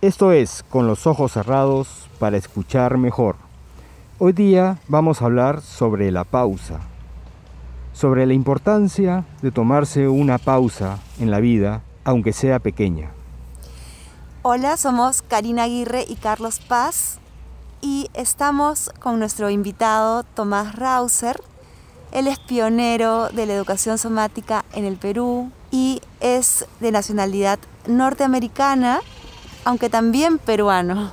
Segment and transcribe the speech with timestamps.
[0.00, 1.88] Esto es Con los ojos cerrados
[2.20, 3.34] para escuchar mejor.
[4.20, 6.78] Hoy día vamos a hablar sobre la pausa,
[7.92, 13.10] sobre la importancia de tomarse una pausa en la vida, aunque sea pequeña.
[14.42, 17.18] Hola, somos Karina Aguirre y Carlos Paz
[17.80, 21.40] y estamos con nuestro invitado Tomás Rauser.
[22.12, 27.58] Él es pionero de la educación somática en el Perú y es de nacionalidad
[27.88, 29.00] norteamericana,
[29.68, 31.12] aunque también peruano.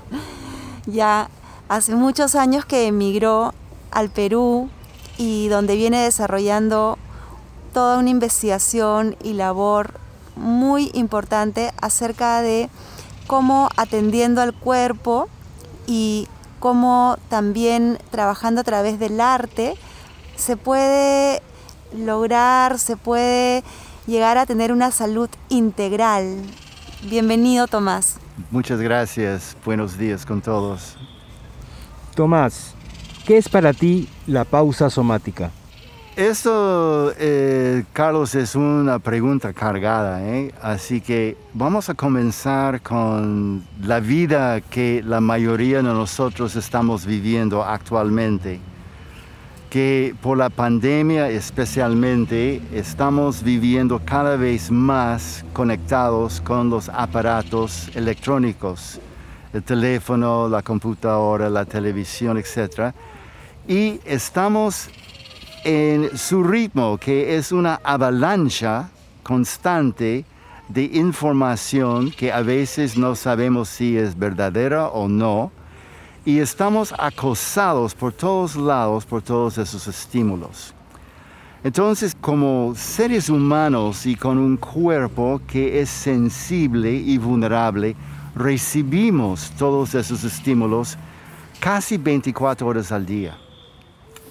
[0.85, 1.29] Ya
[1.67, 3.53] hace muchos años que emigró
[3.91, 4.69] al Perú
[5.17, 6.97] y donde viene desarrollando
[7.73, 9.99] toda una investigación y labor
[10.37, 12.69] muy importante acerca de
[13.27, 15.27] cómo atendiendo al cuerpo
[15.85, 16.29] y
[16.61, 19.75] cómo también trabajando a través del arte
[20.37, 21.41] se puede
[21.93, 23.65] lograr, se puede
[24.07, 26.37] llegar a tener una salud integral.
[27.03, 28.19] Bienvenido, Tomás.
[28.51, 29.55] Muchas gracias.
[29.63, 30.97] Buenos días con todos.
[32.15, 32.75] Tomás,
[33.25, 35.51] ¿qué es para ti la pausa somática?
[36.15, 40.53] Esto, eh, Carlos, es una pregunta cargada, ¿eh?
[40.61, 47.65] así que vamos a comenzar con la vida que la mayoría de nosotros estamos viviendo
[47.65, 48.61] actualmente,
[49.69, 58.99] que por la pandemia especialmente estamos viviendo cada vez más conectados con los aparatos electrónicos,
[59.53, 62.93] el teléfono, la computadora, la televisión, etc.
[63.67, 64.89] Y estamos
[65.63, 68.89] en su ritmo, que es una avalancha
[69.23, 70.25] constante
[70.69, 75.51] de información que a veces no sabemos si es verdadera o no,
[76.25, 80.73] y estamos acosados por todos lados por todos esos estímulos.
[81.63, 87.95] Entonces, como seres humanos y con un cuerpo que es sensible y vulnerable,
[88.35, 90.97] recibimos todos esos estímulos
[91.59, 93.37] casi 24 horas al día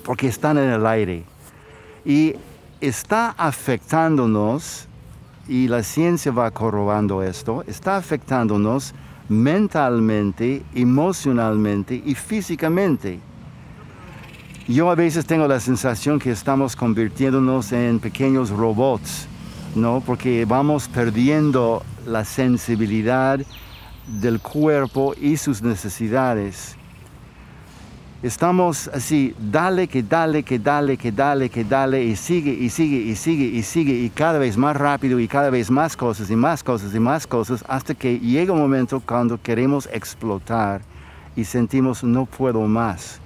[0.05, 1.25] porque están en el aire.
[2.05, 2.37] Y
[2.81, 4.87] está afectándonos,
[5.49, 8.95] y la ciencia va corrobando esto, está afectándonos
[9.29, 13.21] mentalmente, emocionalmente y físicamente.
[14.67, 19.29] Yo a veces tengo la sensación que estamos convirtiéndonos en pequeños robots,
[19.75, 20.03] ¿no?
[20.05, 23.41] Porque vamos perdiendo la sensibilidad
[24.07, 26.77] del cuerpo y sus necesidades
[28.27, 32.97] estamos así, dale, que dale, que dale, que dale, que dale, y sigue, y sigue,
[32.97, 36.37] y sigue, y sigue, y cada vez más rápido, y cada vez más cosas, y
[36.37, 40.81] más cosas, y más cosas, hasta que llega un momento cuando queremos explotar
[41.37, 43.21] y sentimos no puedo más.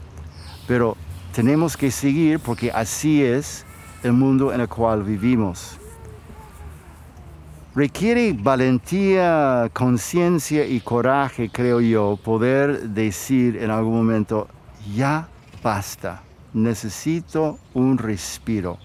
[0.67, 0.97] Pero
[1.33, 3.65] tenemos que seguir porque así es
[4.03, 5.79] el mundo en el cual vivimos.
[7.75, 14.49] Requiere valentía, conciencia y coraje, creo yo, poder decir en algún momento,
[14.95, 15.29] ya
[15.63, 16.23] basta,
[16.53, 18.79] necesito un respiro.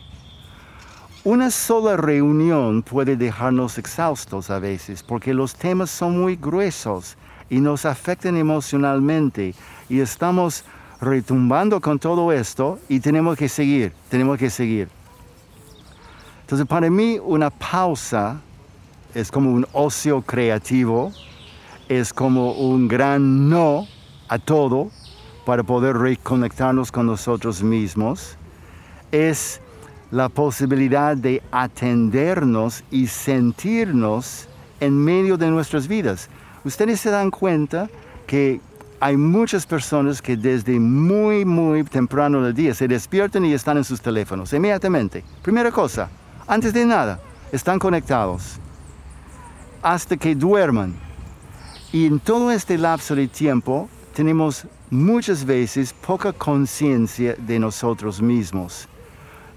[1.23, 7.15] Una sola reunión puede dejarnos exhaustos a veces porque los temas son muy gruesos
[7.49, 9.55] y nos afectan emocionalmente
[9.87, 10.65] y estamos
[10.99, 14.89] retumbando con todo esto y tenemos que seguir, tenemos que seguir.
[16.41, 18.41] Entonces para mí una pausa
[19.13, 21.13] es como un ocio creativo,
[21.87, 23.87] es como un gran no
[24.27, 24.91] a todo
[25.45, 28.37] para poder reconectarnos con nosotros mismos
[29.11, 29.61] es
[30.11, 34.47] la posibilidad de atendernos y sentirnos
[34.79, 36.29] en medio de nuestras vidas.
[36.63, 37.89] Ustedes se dan cuenta
[38.27, 38.61] que
[38.99, 43.83] hay muchas personas que desde muy, muy temprano del día se despiertan y están en
[43.83, 45.23] sus teléfonos, inmediatamente.
[45.41, 46.09] Primera cosa,
[46.47, 47.19] antes de nada,
[47.51, 48.59] están conectados
[49.81, 50.95] hasta que duerman.
[51.91, 58.87] Y en todo este lapso de tiempo tenemos muchas veces poca conciencia de nosotros mismos.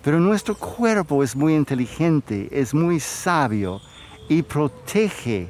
[0.02, 3.80] Pero nuestro cuerpo es muy inteligente, es muy sabio
[4.28, 5.48] y protege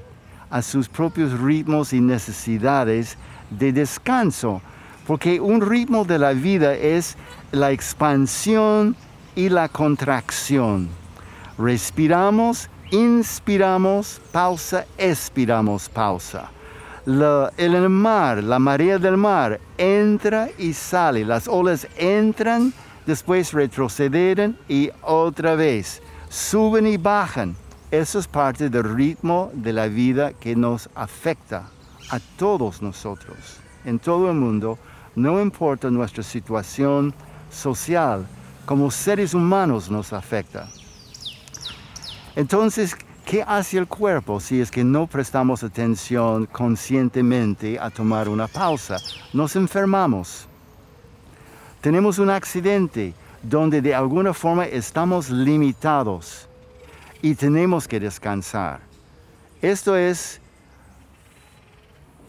[0.50, 3.16] a sus propios ritmos y necesidades
[3.50, 4.60] de descanso,
[5.06, 7.16] porque un ritmo de la vida es
[7.52, 8.96] la expansión
[9.36, 10.88] y la contracción.
[11.58, 16.50] Respiramos, inspiramos, pausa, expiramos, pausa
[17.06, 21.24] el mar, la marea del mar, entra y sale.
[21.24, 22.72] Las olas entran,
[23.06, 27.56] después retroceden y otra vez suben y bajan.
[27.90, 31.68] Eso es parte del ritmo de la vida que nos afecta
[32.10, 33.36] a todos nosotros,
[33.84, 34.78] en todo el mundo,
[35.14, 37.14] no importa nuestra situación
[37.50, 38.26] social,
[38.64, 40.68] como seres humanos nos afecta.
[42.34, 42.96] Entonces,
[43.26, 48.98] ¿Qué hace el cuerpo si es que no prestamos atención conscientemente a tomar una pausa?
[49.32, 50.46] Nos enfermamos.
[51.80, 56.48] Tenemos un accidente donde de alguna forma estamos limitados
[57.20, 58.78] y tenemos que descansar.
[59.60, 60.40] Esto es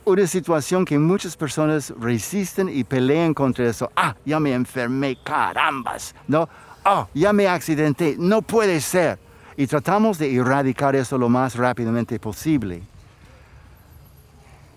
[0.03, 3.91] una situación que muchas personas resisten y pelean contra eso.
[3.95, 6.49] Ah, ya me enfermé, carambas, ¿no?
[6.83, 9.26] Ah, ya me accidenté, no puede ser
[9.57, 12.83] y tratamos de erradicar eso lo más rápidamente posible.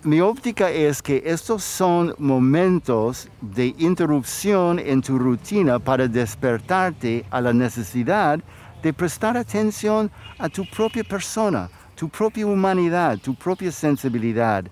[0.03, 7.43] Mi óptica es que estos son momentos de interrupción en tu rutina para despertarte a
[7.43, 8.41] la necesidad
[8.83, 14.65] de prestar atención a tu propia persona, tu propia humanidad, tu propia sensibilidad.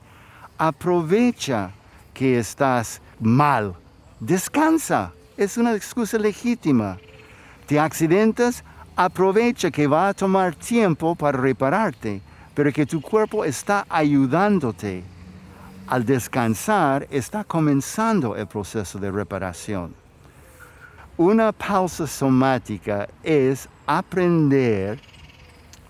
[0.56, 1.72] Aprovecha
[2.14, 3.74] que estás mal.
[4.18, 5.12] Descansa.
[5.36, 6.98] Es una excusa legítima.
[7.66, 8.64] Te accidentas,
[8.98, 12.20] aprovecha que va a tomar tiempo para repararte,
[12.52, 15.04] pero que tu cuerpo está ayudándote.
[15.86, 19.94] Al descansar está comenzando el proceso de reparación.
[21.16, 24.98] Una pausa somática es aprender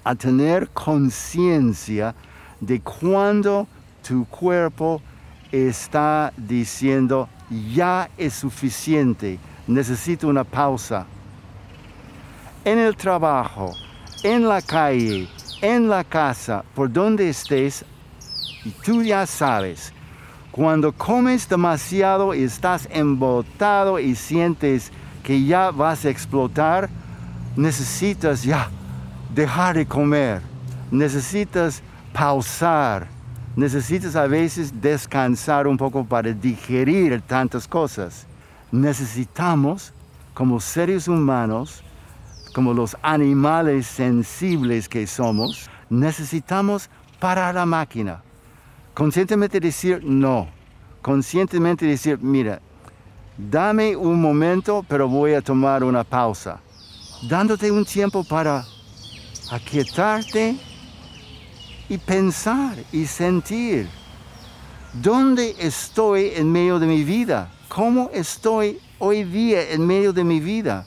[0.04, 2.14] a tener conciencia
[2.60, 3.66] de cuando
[4.06, 5.00] tu cuerpo
[5.50, 7.26] está diciendo
[7.74, 11.06] ya es suficiente, necesito una pausa
[12.72, 13.74] en el trabajo,
[14.22, 15.26] en la calle,
[15.62, 17.82] en la casa, por donde estés,
[18.62, 19.92] y tú ya sabes,
[20.52, 24.92] cuando comes demasiado y estás embotado y sientes
[25.22, 26.90] que ya vas a explotar,
[27.56, 28.68] necesitas ya
[29.34, 30.42] dejar de comer,
[30.90, 31.82] necesitas
[32.12, 33.06] pausar,
[33.56, 38.26] necesitas a veces descansar un poco para digerir tantas cosas.
[38.70, 39.94] Necesitamos,
[40.34, 41.82] como seres humanos,
[42.58, 46.90] como los animales sensibles que somos, necesitamos
[47.20, 48.20] parar la máquina.
[48.94, 50.48] Conscientemente decir no.
[51.00, 52.60] Conscientemente decir, mira,
[53.36, 56.58] dame un momento, pero voy a tomar una pausa.
[57.28, 58.64] Dándote un tiempo para
[59.52, 60.56] aquietarte
[61.88, 63.88] y pensar y sentir.
[64.94, 67.52] ¿Dónde estoy en medio de mi vida?
[67.68, 70.84] ¿Cómo estoy hoy día en medio de mi vida?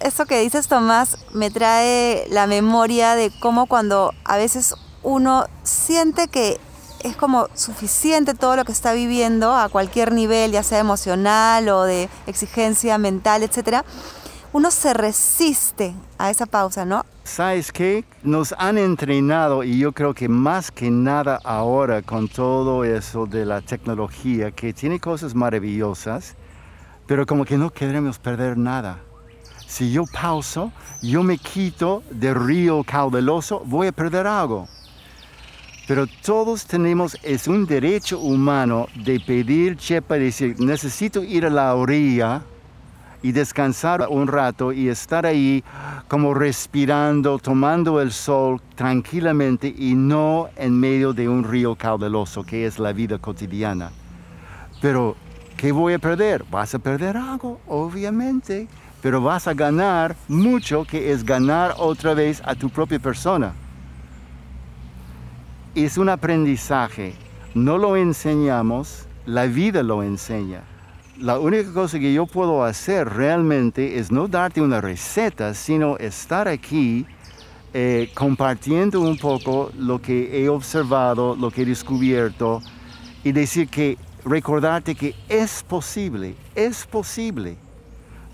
[0.00, 6.28] Esto que dices, Tomás, me trae la memoria de cómo cuando a veces uno siente
[6.28, 6.58] que
[7.04, 11.82] es como suficiente todo lo que está viviendo a cualquier nivel, ya sea emocional o
[11.82, 13.84] de exigencia mental, etcétera,
[14.54, 17.04] uno se resiste a esa pausa, ¿no?
[17.24, 18.04] ¿Sabes qué?
[18.22, 23.44] Nos han entrenado y yo creo que más que nada ahora con todo eso de
[23.44, 26.36] la tecnología que tiene cosas maravillosas,
[27.06, 28.98] pero como que no queremos perder nada.
[29.70, 34.66] Si yo pauso, yo me quito del río caudaloso, voy a perder algo.
[35.86, 41.72] Pero todos tenemos, es un derecho humano de pedir chepa, decir, necesito ir a la
[41.76, 42.42] orilla
[43.22, 45.62] y descansar un rato y estar ahí
[46.08, 52.66] como respirando, tomando el sol tranquilamente y no en medio de un río caudaloso que
[52.66, 53.92] es la vida cotidiana.
[54.82, 55.14] Pero,
[55.56, 56.44] ¿qué voy a perder?
[56.50, 58.66] Vas a perder algo, obviamente
[59.02, 63.52] pero vas a ganar mucho que es ganar otra vez a tu propia persona.
[65.74, 67.14] Es un aprendizaje,
[67.54, 70.62] no lo enseñamos, la vida lo enseña.
[71.18, 76.48] La única cosa que yo puedo hacer realmente es no darte una receta, sino estar
[76.48, 77.06] aquí
[77.72, 82.62] eh, compartiendo un poco lo que he observado, lo que he descubierto
[83.22, 87.56] y decir que recordarte que es posible, es posible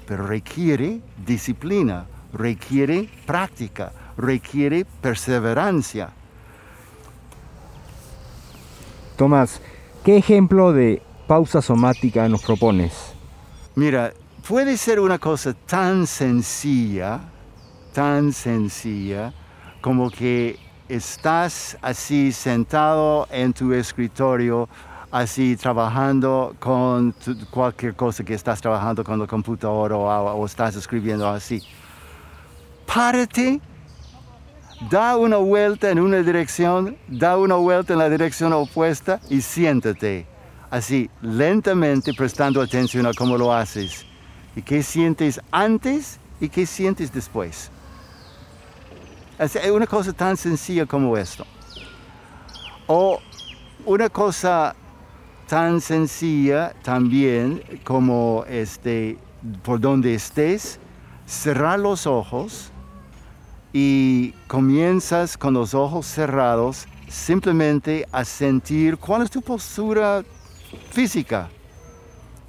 [0.06, 6.10] pero requiere disciplina, requiere práctica, requiere perseverancia.
[9.16, 9.60] Tomás,
[10.04, 13.14] ¿qué ejemplo de pausa somática nos propones?
[13.74, 14.12] Mira,
[14.46, 17.20] puede ser una cosa tan sencilla,
[17.92, 19.32] tan sencilla,
[19.80, 20.58] como que
[20.88, 24.68] estás así sentado en tu escritorio
[25.10, 27.14] así trabajando con
[27.50, 31.62] cualquier cosa que estás trabajando con la computadora o, estás escribiendo así.
[32.86, 33.60] Párate,
[34.90, 40.26] da una vuelta en una dirección, da una vuelta en la dirección opuesta y siéntate.
[40.70, 44.04] Así, lentamente prestando atención a cómo lo haces.
[44.56, 47.70] ¿Y qué sientes antes y qué sientes después?
[49.38, 51.46] Es una cosa tan sencilla como esto.
[52.86, 53.20] O
[53.84, 54.74] una cosa
[55.46, 59.18] tan sencilla también como este,
[59.62, 60.78] por donde estés,
[61.26, 62.70] cerrar los ojos
[63.72, 70.24] y comienzas con los ojos cerrados simplemente a sentir cuál es tu postura
[70.90, 71.48] física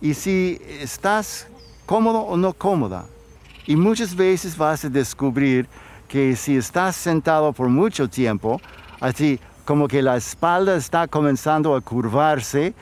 [0.02, 1.48] y si estás
[1.86, 3.06] cómodo o no cómoda.
[3.66, 5.68] Y muchas veces vas a descubrir
[6.08, 8.62] que si estás sentado por mucho tiempo,
[9.00, 12.74] así como que la espalda está comenzando a curvarse,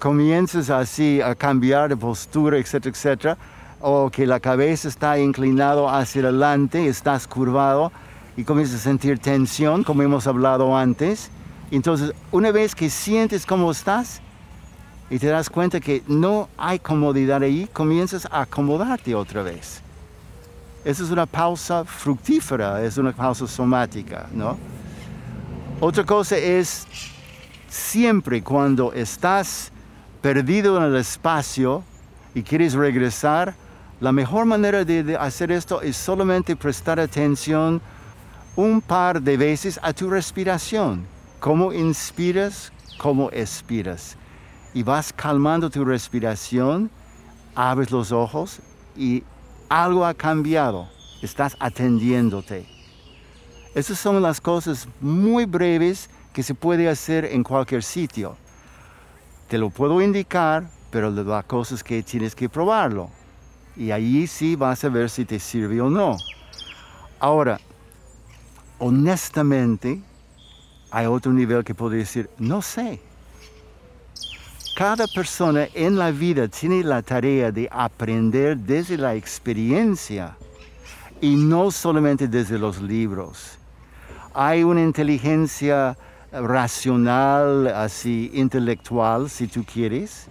[0.00, 3.38] comienzas así a cambiar de postura, etcétera, etcétera,
[3.80, 7.92] o que la cabeza está inclinado hacia adelante, estás curvado
[8.36, 11.30] y comienzas a sentir tensión, como hemos hablado antes.
[11.70, 14.20] Entonces, una vez que sientes cómo estás
[15.10, 19.80] y te das cuenta que no hay comodidad ahí, comienzas a acomodarte otra vez.
[20.84, 24.71] Esa es una pausa fructífera, es una pausa somática, ¿no?
[25.84, 26.86] Otra cosa es
[27.68, 29.72] siempre cuando estás
[30.20, 31.82] perdido en el espacio
[32.36, 33.56] y quieres regresar,
[33.98, 37.80] la mejor manera de, hacer esto es solamente prestar atención
[38.54, 41.04] un par de veces a tu respiración.
[41.40, 44.16] Cómo inspiras, cómo expiras.
[44.74, 46.92] Y vas calmando tu respiración,
[47.56, 48.60] abres los ojos
[48.96, 49.24] y
[49.68, 50.88] algo ha cambiado,
[51.22, 52.71] estás atendiéndote.
[53.74, 58.36] Esas son las cosas muy breves que se puede hacer en cualquier sitio.
[59.48, 63.08] Te lo puedo indicar, pero la cosa es que tienes que probarlo.
[63.74, 66.18] Y ahí sí vas a ver si te sirve o no.
[67.18, 67.58] Ahora,
[68.78, 70.02] honestamente,
[70.90, 73.00] hay otro nivel que puedo decir, no sé.
[74.76, 80.36] Cada persona en la vida tiene la tarea de aprender desde la experiencia
[81.22, 83.58] y no solamente desde los libros.
[84.34, 85.96] Hay una inteligencia
[86.32, 90.28] racional, así intelectual, si tú quieres,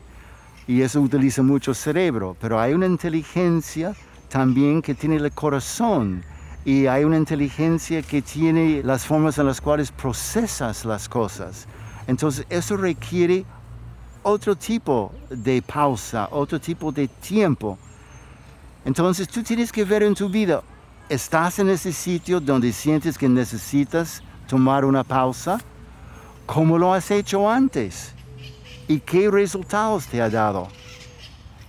[0.67, 3.93] y eso utiliza mucho cerebro, pero hay una inteligencia
[4.29, 6.23] también que tiene el corazón
[6.65, 11.67] y hay una inteligencia que tiene las formas en las cuales procesas las cosas.
[12.07, 13.45] Entonces eso requiere
[14.23, 17.77] otro tipo de pausa, otro tipo de tiempo.
[18.85, 20.61] Entonces tú tienes que ver en tu vida,
[21.11, 25.59] ¿estás en ese sitio donde sientes que necesitas tomar una pausa?
[26.45, 28.13] ¿Cómo lo has hecho antes?
[28.87, 30.69] ¿Y qué resultados te ha dado?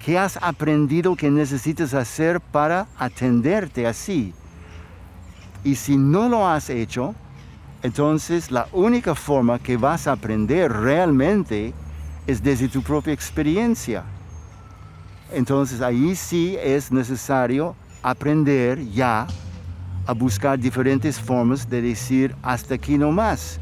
[0.05, 4.33] ¿Qué has aprendido que necesitas hacer para atenderte así?
[5.65, 7.13] Y si no lo has hecho,
[7.83, 11.75] entonces la única forma que vas a aprender realmente
[12.29, 14.05] es desde tu propia experiencia.
[15.33, 19.27] Entonces ahí sí es necesario aprender ya
[20.07, 23.59] a buscar diferentes formas de decir hasta aquí no más.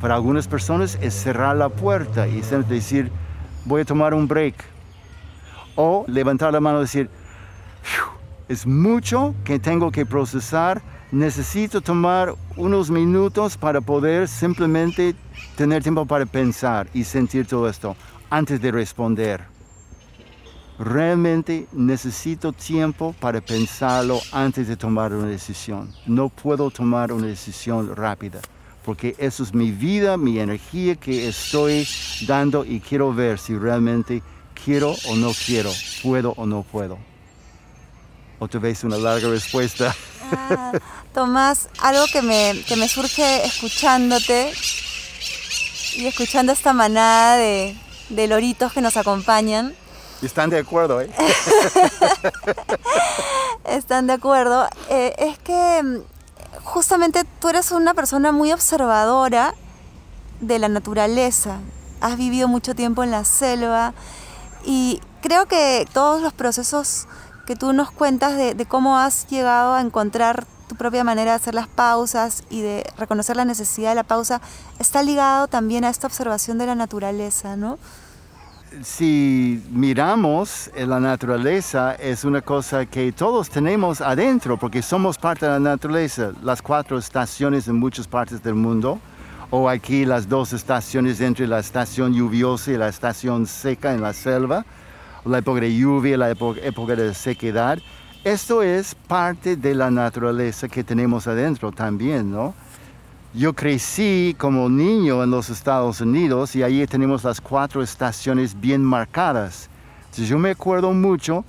[0.00, 3.10] Para algunas personas es cerrar la puerta y decir
[3.64, 4.54] voy a tomar un break.
[5.76, 7.10] O levantar la mano y decir
[8.48, 10.82] es mucho que tengo que procesar,
[11.12, 15.14] necesito tomar unos minutos para poder simplemente
[15.56, 17.96] tener tiempo para pensar y sentir todo esto
[18.28, 19.59] antes de responder.
[20.80, 25.94] Realmente necesito tiempo para pensarlo antes de tomar una decisión.
[26.06, 28.40] No puedo tomar una decisión rápida,
[28.82, 31.86] porque eso es mi vida, mi energía que estoy
[32.26, 34.22] dando y quiero ver si realmente
[34.64, 35.70] quiero o no quiero,
[36.02, 36.96] puedo o no puedo.
[38.38, 39.94] Otra vez una larga respuesta.
[40.32, 40.72] Ah,
[41.12, 44.50] Tomás, algo que me, que me surge escuchándote
[45.96, 47.76] y escuchando esta manada de,
[48.08, 49.74] de loritos que nos acompañan.
[50.22, 51.10] Y están de acuerdo, ¿eh?
[53.64, 54.68] están de acuerdo.
[54.90, 59.54] Eh, es que mm, justamente tú eres una persona muy observadora
[60.40, 61.58] de la naturaleza.
[62.00, 63.94] Has vivido mucho tiempo en la selva
[64.64, 67.06] y creo que todos los procesos
[67.46, 71.36] que tú nos cuentas de, de cómo has llegado a encontrar tu propia manera de
[71.36, 74.40] hacer las pausas y de reconocer la necesidad de la pausa
[74.78, 77.78] está ligado también a esta observación de la naturaleza, ¿no?
[78.82, 85.52] Si miramos la naturaleza es una cosa que todos tenemos adentro porque somos parte de
[85.52, 89.00] la naturaleza, las cuatro estaciones en muchas partes del mundo
[89.50, 94.12] o aquí las dos estaciones entre la estación lluviosa y la estación seca en la
[94.12, 94.64] selva,
[95.24, 97.78] la época de lluvia la época de sequedad
[98.22, 102.52] esto es parte de la naturaleza que tenemos adentro también, ¿no?
[103.32, 108.82] Yo crecí como niño en los Estados Unidos y ahí tenemos las cuatro estaciones bien
[108.82, 109.70] marcadas.
[110.00, 111.44] Entonces yo me acuerdo mucho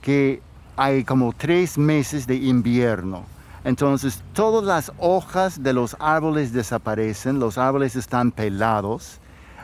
[0.00, 0.40] que
[0.76, 3.24] hay como tres meses de invierno.
[3.64, 9.18] Entonces todas las hojas de los árboles desaparecen, los árboles están pelados,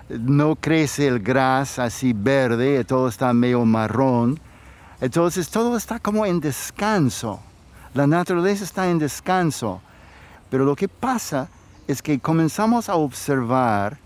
[0.09, 4.41] no crece el gras así verde, todo está medio marrón.
[5.01, 7.39] Entonces todo está como en descanso.
[7.95, 9.81] La naturaleza está en descanso.
[10.51, 11.49] Pero lo que pasa
[11.91, 13.99] es que comenzamos a observar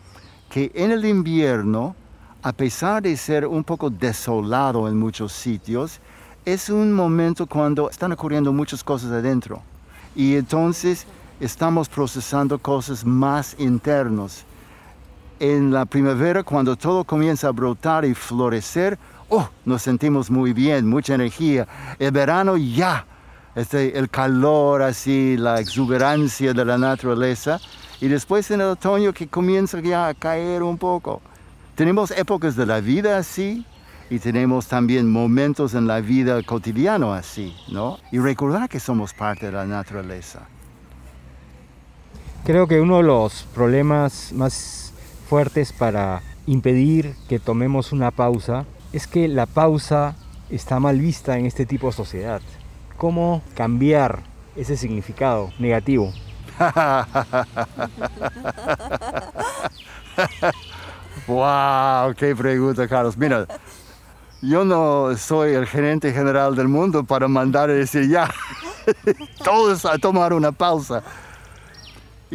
[0.49, 1.95] que en el invierno,
[2.43, 6.01] a pesar de ser un poco desolado en muchos sitios,
[6.47, 9.61] es un momento cuando están ocurriendo muchas cosas adentro.
[10.17, 11.07] Y entonces
[11.41, 14.45] estamos procesando cosas más internos.
[15.39, 18.99] En la primavera, cuando todo comienza a brotar y florecer,
[19.29, 21.69] oh, nos sentimos muy bien, mucha energía.
[21.99, 23.05] El verano ya,
[23.55, 27.61] este, el calor así, la exuberancia de la naturaleza.
[28.01, 31.23] Y después en el otoño que comienza ya a caer un poco.
[31.75, 33.65] Tenemos épocas de la vida así,
[34.11, 37.99] y tenemos también momentos en la vida cotidiana así, ¿no?
[38.13, 40.43] Y recordar que somos parte de la naturaleza.
[42.45, 44.93] Creo que uno de los problemas más
[45.29, 50.15] fuertes para impedir que tomemos una pausa es que la pausa
[50.51, 52.43] está mal vista en este tipo de sociedad.
[52.97, 54.23] ¿Cómo cambiar
[54.57, 56.13] ese significado negativo?
[61.27, 62.15] ¡Wow!
[62.17, 63.17] ¡Qué pregunta, Carlos!
[63.17, 63.47] Mira,
[64.43, 68.31] yo no soy el gerente general del mundo para mandar y decir ya,
[69.45, 71.03] todos a tomar una pausa.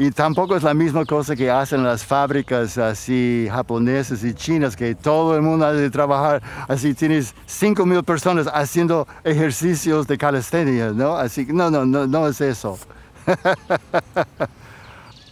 [0.01, 4.95] Y tampoco es la misma cosa que hacen las fábricas así japonesas y chinas, que
[4.95, 10.91] todo el mundo ha de trabajar, así tienes 5 mil personas haciendo ejercicios de calistenia,
[10.91, 11.17] ¿no?
[11.17, 12.79] Así que no, no, no, no es eso.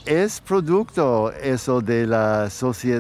[0.06, 2.50] es producto eso de la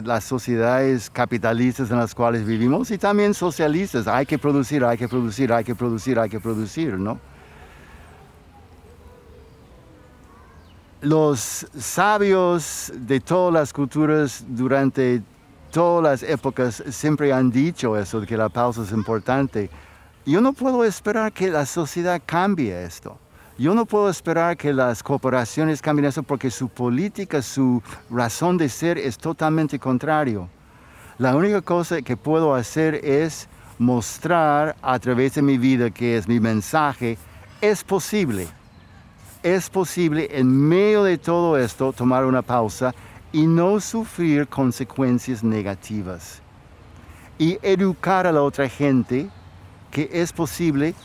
[0.06, 4.08] las sociedades capitalistas en las cuales vivimos y también socialistas.
[4.08, 7.20] Hay que producir, hay que producir, hay que producir, hay que producir, ¿no?
[11.02, 15.22] Los sabios de todas las culturas durante
[15.72, 19.70] todas las épocas siempre han dicho eso, de que la pausa es importante.
[20.26, 23.20] Yo no puedo esperar que la sociedad cambie esto.
[23.60, 28.68] Yo no puedo esperar que las corporaciones cambien eso porque su política, su razón de
[28.68, 30.50] ser es totalmente contrario.
[31.20, 36.28] La única cosa que puedo hacer es mostrar a través de mi vida, que es
[36.28, 37.20] mi mensaje,
[37.62, 38.48] es posible.
[39.44, 42.94] Es posible en medio de todo esto tomar una pausa
[43.32, 46.42] y no sufrir consecuencias negativas.
[47.38, 49.30] Y educar a la otra gente
[49.92, 50.96] que es posible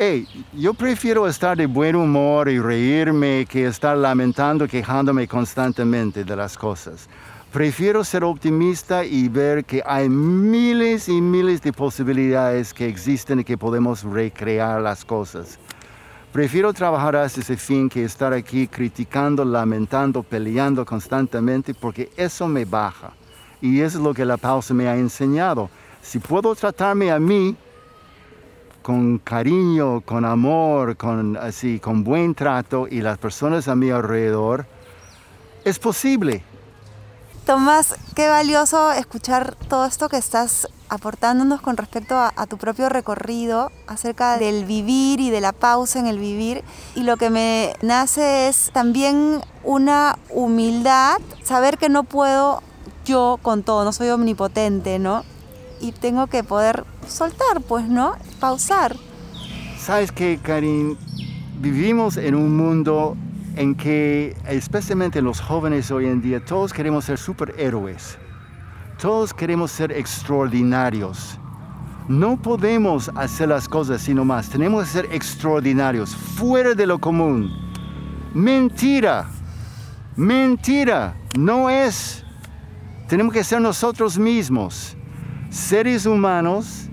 [0.00, 6.36] Hey, yo prefiero estar de buen humor y reírme que estar lamentando, quejándome constantemente de
[6.36, 7.08] las cosas.
[7.52, 13.44] Prefiero ser optimista y ver que hay miles y miles de posibilidades que existen y
[13.44, 15.58] que podemos recrear las cosas.
[16.32, 22.64] Prefiero trabajar hacia ese fin que estar aquí criticando, lamentando, peleando constantemente porque eso me
[22.66, 23.12] baja.
[23.62, 25.70] Y eso es lo que la pausa me ha enseñado.
[26.02, 27.56] Si puedo tratarme a mí
[28.82, 34.66] con cariño, con amor, con así, con buen trato y las personas a mi alrededor,
[35.64, 36.42] es posible.
[37.44, 42.88] Tomás, qué valioso escuchar todo esto que estás aportándonos con respecto a, a, tu propio
[42.88, 46.62] recorrido acerca del vivir y de la pausa en el vivir.
[46.94, 52.62] Y lo que me nace es también una humildad, saber que no puedo
[53.04, 55.24] yo con todo, no soy omnipotente, ¿no?
[55.80, 58.16] y tengo que poder soltar, pues, ¿no?
[58.40, 58.96] Pausar.
[59.78, 60.96] Sabes que, Karin,
[61.60, 63.16] vivimos en un mundo
[63.56, 68.18] en que, especialmente los jóvenes hoy en día, todos queremos ser superhéroes.
[69.00, 71.38] Todos queremos ser extraordinarios.
[72.08, 74.48] No podemos hacer las cosas sino más.
[74.50, 77.48] Tenemos que ser extraordinarios, fuera de lo común.
[78.34, 79.28] Mentira.
[80.16, 81.14] Mentira.
[81.36, 82.24] No es.
[83.06, 84.96] Tenemos que ser nosotros mismos
[85.50, 86.88] seres humanos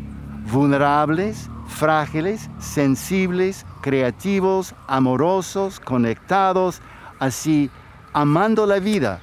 [0.52, 6.82] vulnerables, frágiles, sensibles, creativos, amorosos, conectados,
[7.20, 7.70] así,
[8.14, 9.22] amando la vida.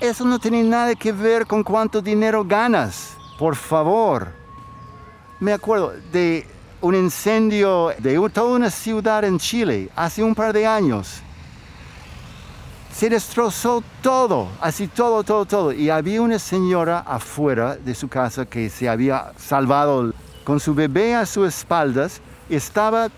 [0.00, 4.28] Eso no tiene nada que ver con cuánto dinero ganas, por favor.
[5.40, 6.46] Me acuerdo de
[6.80, 11.22] un incendio de toda una ciudad en Chile hace un par de años
[12.94, 15.72] se destrozó todo, así todo, todo, todo.
[15.72, 20.12] Y había una señora afuera de su casa que se había salvado
[20.44, 23.08] con su bebé a sus espaldas, estaba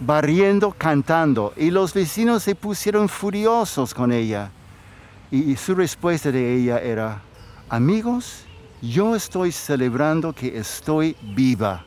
[0.00, 4.50] barriendo, cantando, y los vecinos se pusieron furiosos con ella.
[5.30, 7.20] Y, su respuesta de ella era,
[7.68, 8.44] amigos,
[8.80, 11.84] yo estoy celebrando que estoy viva,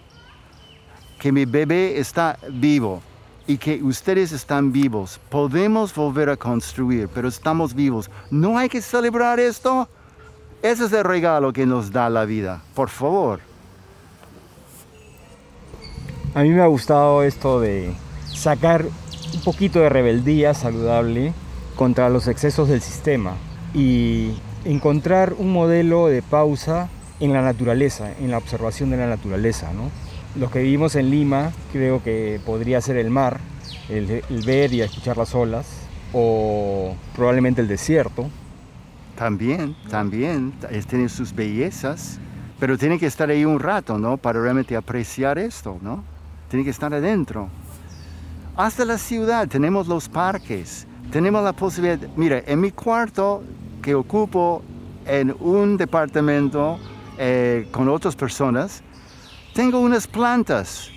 [1.19, 3.01] que mi bebé está vivo
[3.47, 5.19] y que ustedes están vivos.
[5.29, 8.09] Podemos volver a construir, pero estamos vivos.
[8.29, 9.87] ¿No hay que celebrar esto?
[10.61, 12.61] Ese es el regalo que nos da la vida.
[12.75, 13.39] Por favor.
[16.35, 17.93] A mí me ha gustado esto de
[18.33, 18.85] sacar
[19.33, 21.33] un poquito de rebeldía saludable
[21.79, 23.35] contra los excesos del sistema
[23.73, 24.33] y
[24.65, 26.89] encontrar un modelo de pausa
[27.21, 29.71] en la naturaleza, en la observación de la naturaleza.
[29.71, 29.89] ¿no?
[30.37, 33.39] Los que vivimos en Lima creo que podría ser el mar,
[33.87, 35.67] el, el ver y escuchar las olas,
[36.11, 38.29] o probablemente el desierto.
[39.17, 40.51] También, también,
[40.85, 42.19] tiene sus bellezas,
[42.59, 44.17] pero tiene que estar ahí un rato, ¿no?
[44.17, 46.03] Para realmente apreciar esto, ¿no?
[46.49, 47.47] Tiene que estar adentro.
[48.57, 53.43] Hasta la ciudad tenemos los parques, tenemos la posibilidad, mira, en mi cuarto
[53.81, 54.61] que ocupo
[55.05, 56.79] en un departamento
[57.17, 58.83] eh, con otras personas,
[59.53, 60.89] tengo unas plantas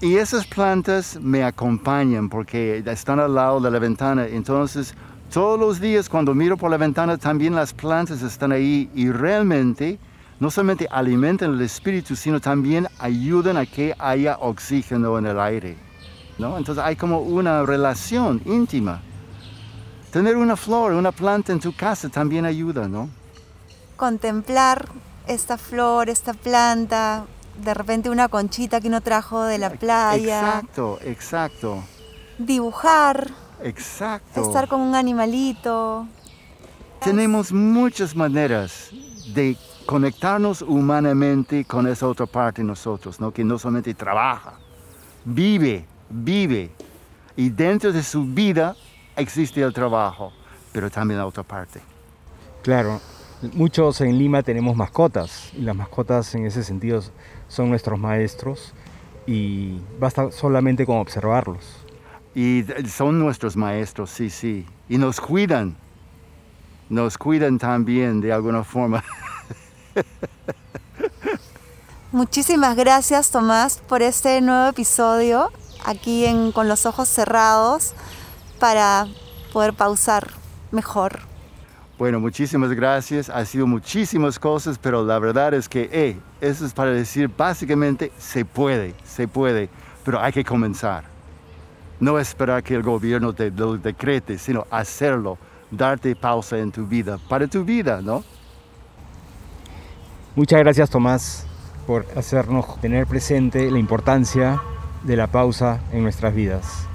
[0.00, 4.26] y esas plantas me acompañan porque están al lado de la ventana.
[4.26, 4.94] Entonces,
[5.32, 9.98] todos los días cuando miro por la ventana, también las plantas están ahí y realmente
[10.38, 15.76] no solamente alimentan el espíritu, sino también ayudan a que haya oxígeno en el aire.
[16.38, 16.58] ¿no?
[16.58, 19.00] Entonces hay como una relación íntima.
[20.16, 23.10] Tener una flor, una planta en tu casa también ayuda, ¿no?
[23.96, 24.88] Contemplar
[25.26, 27.26] esta flor, esta planta,
[27.62, 30.38] de repente una conchita que uno trajo de la playa.
[30.38, 31.84] Exacto, exacto.
[32.38, 33.30] Dibujar.
[33.62, 34.40] Exacto.
[34.40, 36.06] Estar con un animalito.
[37.04, 38.88] Tenemos muchas maneras
[39.34, 43.32] de conectarnos humanamente con esa otra parte de nosotros, ¿no?
[43.32, 44.54] que no solamente trabaja,
[45.26, 46.70] vive, vive.
[47.36, 48.74] Y dentro de su vida
[49.16, 50.32] existe el trabajo,
[50.72, 51.80] pero también la otra parte.
[52.62, 53.00] Claro,
[53.54, 57.02] muchos en Lima tenemos mascotas y las mascotas en ese sentido
[57.48, 58.72] son nuestros maestros
[59.26, 61.64] y basta solamente con observarlos.
[62.34, 64.66] Y son nuestros maestros, sí, sí.
[64.88, 65.74] Y nos cuidan.
[66.90, 69.02] Nos cuidan también de alguna forma.
[72.12, 75.50] Muchísimas gracias Tomás por este nuevo episodio
[75.84, 77.94] aquí en Con los Ojos Cerrados
[78.58, 79.06] para
[79.52, 80.28] poder pausar
[80.70, 81.20] mejor.
[81.98, 83.30] Bueno, muchísimas gracias.
[83.30, 88.12] Ha sido muchísimas cosas, pero la verdad es que, eh, eso es para decir, básicamente,
[88.18, 89.70] se puede, se puede,
[90.04, 91.04] pero hay que comenzar.
[91.98, 95.38] No esperar que el gobierno te lo decrete, sino hacerlo,
[95.70, 98.22] darte pausa en tu vida, para tu vida, ¿no?
[100.34, 101.46] Muchas gracias, Tomás,
[101.86, 104.60] por hacernos tener presente la importancia
[105.02, 106.86] de la pausa en nuestras vidas.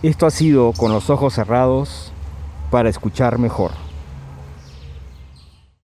[0.00, 2.12] Esto ha sido con los ojos cerrados
[2.70, 3.87] para escuchar mejor.